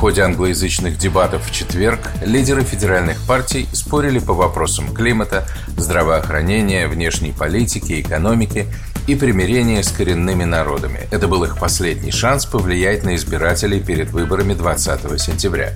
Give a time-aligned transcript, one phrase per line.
[0.00, 5.46] Ходе англоязычных дебатов в четверг лидеры федеральных партий спорили по вопросам климата,
[5.76, 8.66] здравоохранения, внешней политики, экономики
[9.06, 11.00] и примирения с коренными народами.
[11.10, 15.74] Это был их последний шанс повлиять на избирателей перед выборами 20 сентября.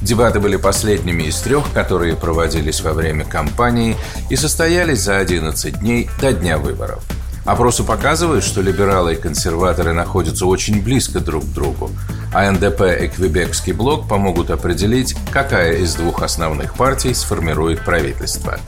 [0.00, 3.96] Дебаты были последними из трех, которые проводились во время кампании
[4.28, 7.04] и состоялись за 11 дней до дня выборов.
[7.44, 11.90] Опросы показывают, что либералы и консерваторы находятся очень близко друг к другу,
[12.32, 18.58] а НДП и Квебекский блок помогут определить, какая из двух основных партий сформирует правительство.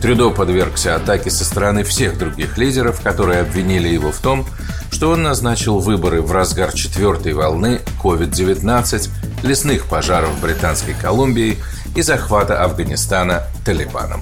[0.00, 4.46] Трюдо подвергся атаке со стороны всех других лидеров, которые обвинили его в том,
[4.90, 9.10] что он назначил выборы в разгар четвертой волны COVID-19,
[9.42, 11.58] лесных пожаров в Британской Колумбии
[11.94, 14.20] и захвата Афганистана Талибаном.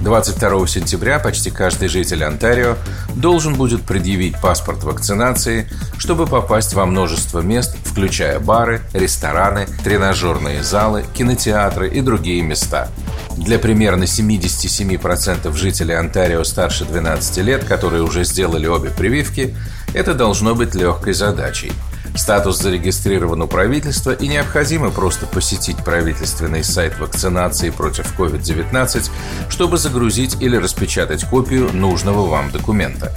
[0.00, 2.76] 22 сентября почти каждый житель Онтарио
[3.14, 11.04] должен будет предъявить паспорт вакцинации, чтобы попасть во множество мест, включая бары, рестораны, тренажерные залы,
[11.14, 12.88] кинотеатры и другие места.
[13.36, 19.54] Для примерно 77% жителей Онтарио старше 12 лет, которые уже сделали обе прививки,
[19.92, 21.72] это должно быть легкой задачей–
[22.14, 29.10] Статус зарегистрирован у правительства и необходимо просто посетить правительственный сайт вакцинации против COVID-19,
[29.48, 33.14] чтобы загрузить или распечатать копию нужного вам документа.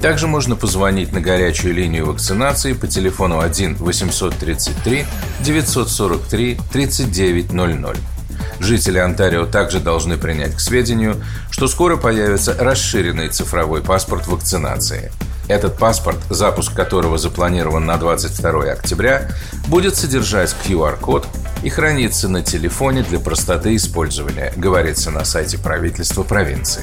[0.00, 5.04] Также можно позвонить на горячую линию вакцинации по телефону 1 833
[5.40, 8.17] 943 3900.
[8.60, 15.12] Жители Онтарио также должны принять к сведению, что скоро появится расширенный цифровой паспорт вакцинации–
[15.48, 19.30] этот паспорт, запуск которого запланирован на 22 октября,
[19.66, 21.26] будет содержать QR-код
[21.62, 26.82] и храниться на телефоне для простоты использования, говорится на сайте правительства провинции.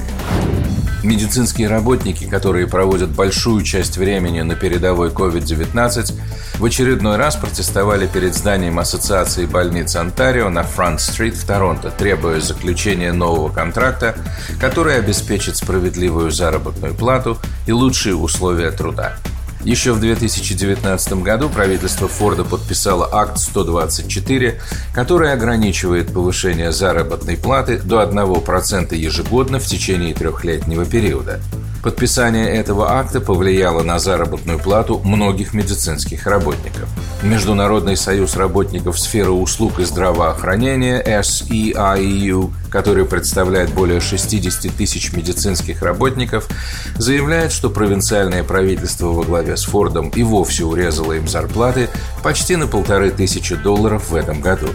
[1.06, 6.18] Медицинские работники, которые проводят большую часть времени на передовой COVID-19,
[6.58, 13.12] в очередной раз протестовали перед зданием Ассоциации больниц Онтарио на Франт-стрит в Торонто, требуя заключения
[13.12, 14.16] нового контракта,
[14.58, 17.38] который обеспечит справедливую заработную плату
[17.68, 19.16] и лучшие условия труда.
[19.66, 24.60] Еще в 2019 году правительство Форда подписало акт 124,
[24.94, 31.40] который ограничивает повышение заработной платы до 1% ежегодно в течение трехлетнего периода.
[31.86, 36.88] Подписание этого акта повлияло на заработную плату многих медицинских работников.
[37.22, 46.48] Международный союз работников сферы услуг и здравоохранения SEIU, который представляет более 60 тысяч медицинских работников,
[46.96, 51.88] заявляет, что провинциальное правительство во главе с Фордом и вовсе урезало им зарплаты
[52.24, 54.70] почти на полторы тысячи долларов в этом году.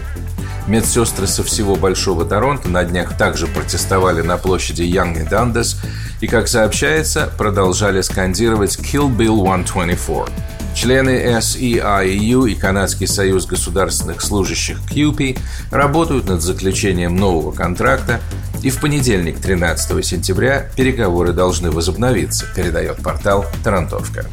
[0.66, 5.76] Медсестры со всего Большого Торонто на днях также протестовали на площади Young и Dundas
[6.22, 10.30] и, как сообщается, продолжали скандировать «Kill Bill 124».
[10.74, 15.38] Члены SEIU и Канадский союз государственных служащих QP
[15.70, 18.20] работают над заключением нового контракта,
[18.62, 24.24] и в понедельник, 13 сентября, переговоры должны возобновиться, передает портал «Тарантовка».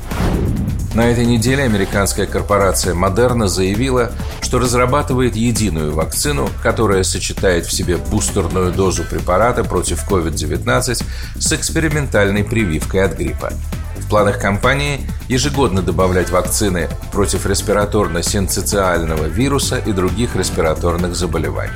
[0.96, 4.12] На этой неделе американская корпорация Moderna заявила,
[4.42, 11.04] что разрабатывает единую вакцину, которая сочетает в себе бустерную дозу препарата против COVID-19
[11.40, 13.54] с экспериментальной прививкой от гриппа.
[13.98, 21.74] В планах компании ежегодно добавлять вакцины против респираторно-синцитиального вируса и других респираторных заболеваний.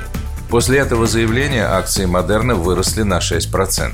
[0.50, 3.92] После этого заявления акции Модерна выросли на 6%.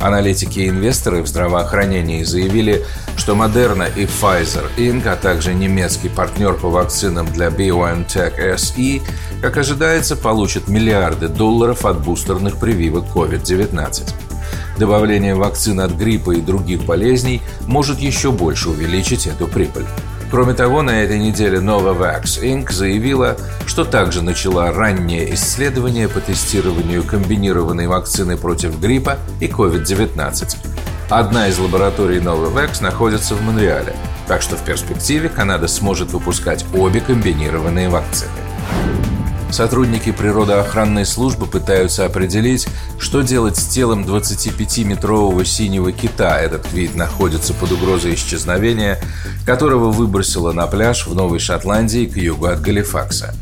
[0.00, 2.84] Аналитики и инвесторы в здравоохранении заявили,
[3.16, 9.02] что Moderna и Pfizer Inc., а также немецкий партнер по вакцинам для BioNTech SE,
[9.40, 14.12] как ожидается, получат миллиарды долларов от бустерных прививок COVID-19.
[14.78, 19.86] Добавление вакцин от гриппа и других болезней может еще больше увеличить эту прибыль.
[20.36, 22.70] Кроме того, на этой неделе Novavax Inc.
[22.70, 30.58] заявила, что также начала раннее исследование по тестированию комбинированной вакцины против гриппа и COVID-19.
[31.08, 33.96] Одна из лабораторий Novavax находится в Монреале,
[34.28, 38.45] так что в перспективе Канада сможет выпускать обе комбинированные вакцины.
[39.50, 42.66] Сотрудники природоохранной службы пытаются определить,
[42.98, 46.40] что делать с телом 25-метрового синего кита.
[46.40, 49.00] Этот вид находится под угрозой исчезновения,
[49.46, 53.34] которого выбросило на пляж в Новой Шотландии к югу от Галифакса.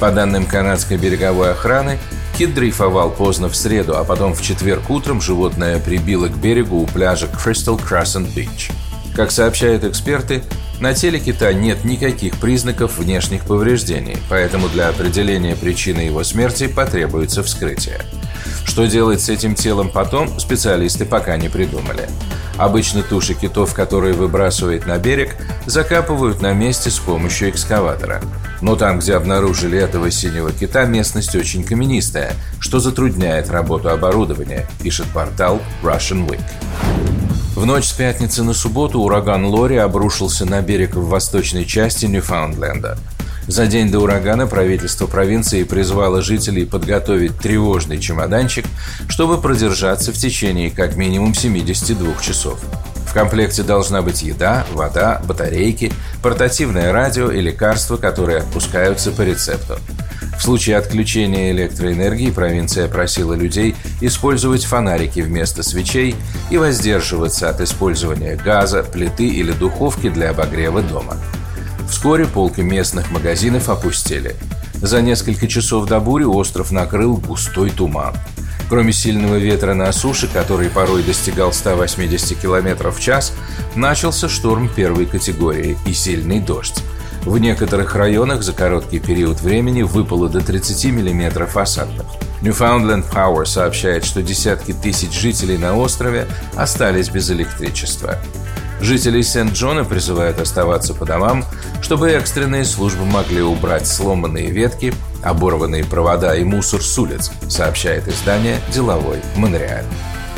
[0.00, 1.98] По данным канадской береговой охраны,
[2.36, 6.86] Кит дрейфовал поздно в среду, а потом в четверг утром животное прибило к берегу у
[6.86, 8.72] пляжа Crystal Crescent Beach.
[9.14, 10.42] Как сообщают эксперты,
[10.82, 17.44] на теле кита нет никаких признаков внешних повреждений, поэтому для определения причины его смерти потребуется
[17.44, 18.00] вскрытие.
[18.64, 22.08] Что делать с этим телом потом, специалисты пока не придумали.
[22.56, 25.36] Обычно туши китов, которые выбрасывают на берег,
[25.66, 28.20] закапывают на месте с помощью экскаватора.
[28.60, 35.06] Но там, где обнаружили этого синего кита, местность очень каменистая, что затрудняет работу оборудования, пишет
[35.14, 36.42] портал Russian Week.
[37.54, 42.96] В ночь с пятницы на субботу ураган Лори обрушился на берег в восточной части Ньюфаундленда.
[43.46, 48.64] За день до урагана правительство провинции призвало жителей подготовить тревожный чемоданчик,
[49.06, 52.58] чтобы продержаться в течение как минимум 72 часов.
[53.06, 59.76] В комплекте должна быть еда, вода, батарейки, портативное радио и лекарства, которые отпускаются по рецепту.
[60.38, 66.16] В случае отключения электроэнергии провинция просила людей использовать фонарики вместо свечей
[66.50, 71.16] и воздерживаться от использования газа, плиты или духовки для обогрева дома.
[71.88, 74.34] Вскоре полки местных магазинов опустели.
[74.74, 78.14] За несколько часов до бури остров накрыл густой туман.
[78.68, 83.32] Кроме сильного ветра на суше, который порой достигал 180 км в час,
[83.76, 86.82] начался шторм первой категории и сильный дождь.
[87.24, 92.06] В некоторых районах за короткий период времени выпало до 30 мм осадков.
[92.42, 96.26] Newfoundland Power сообщает, что десятки тысяч жителей на острове
[96.56, 98.18] остались без электричества.
[98.80, 101.44] Жителей Сент-Джона призывают оставаться по домам,
[101.80, 104.92] чтобы экстренные службы могли убрать сломанные ветки,
[105.22, 109.86] оборванные провода и мусор с улиц, сообщает издание «Деловой Монреаль».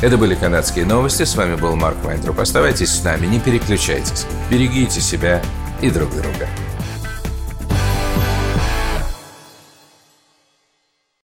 [0.02, 1.22] Это были канадские новости.
[1.22, 2.40] С вами был Марк Вайнтруп.
[2.40, 4.26] Оставайтесь с нами, не переключайтесь.
[4.50, 5.40] Берегите себя
[5.80, 6.46] и друг друга.